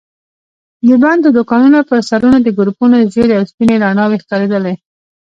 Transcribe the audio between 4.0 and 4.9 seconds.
وي ښکارېدلې.